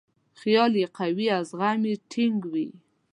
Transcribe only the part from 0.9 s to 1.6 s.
قوي او